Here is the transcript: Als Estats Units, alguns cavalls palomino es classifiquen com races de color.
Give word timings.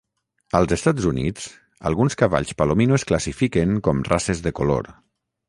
Als 0.59 0.71
Estats 0.77 1.05
Units, 1.09 1.45
alguns 1.89 2.17
cavalls 2.23 2.55
palomino 2.63 2.99
es 2.99 3.07
classifiquen 3.13 3.77
com 3.91 4.03
races 4.11 4.43
de 4.49 4.55
color. 4.63 4.91